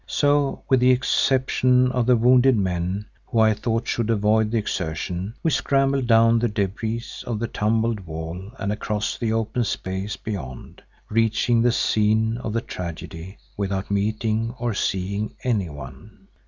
[0.07, 5.35] So with the exception of the wounded men, who I thought should avoid the exertion,
[5.43, 10.81] we scrambled down the débris of the tumbled wall and across the open space beyond,
[11.11, 16.27] reaching the scene of the tragedy without meeting or seeing anyone.